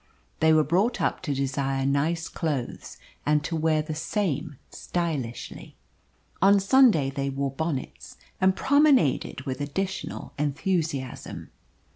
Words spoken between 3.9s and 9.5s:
same stylishly. On Sunday they wore bonnets, and promenaded